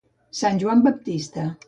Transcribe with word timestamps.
Sant 0.37 0.57
Joan 0.63 0.81
Baptista. 0.87 1.45